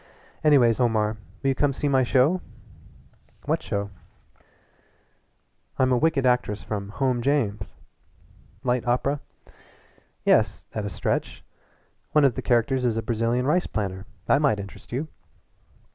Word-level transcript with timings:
"Anyways, 0.43 0.79
Omar, 0.79 1.15
will 1.43 1.49
you 1.49 1.53
come 1.53 1.67
and 1.67 1.75
see 1.75 1.87
my 1.87 2.01
show?" 2.01 2.41
"What 3.45 3.61
show?" 3.61 3.91
"I'm 5.77 5.91
a 5.91 5.97
wicked 5.97 6.25
actress 6.25 6.63
from 6.63 6.89
'Home 6.89 7.21
James'!" 7.21 7.75
"Light 8.63 8.87
opera?" 8.87 9.19
"Yes 10.25 10.65
at 10.73 10.85
a 10.85 10.89
stretch. 10.89 11.45
One 12.13 12.25
of 12.25 12.33
the 12.33 12.41
characters 12.41 12.83
is 12.83 12.97
a 12.97 13.03
Brazilian 13.03 13.45
rice 13.45 13.67
planter. 13.67 14.07
That 14.25 14.41
might 14.41 14.59
interest 14.59 14.91
you." 14.91 15.07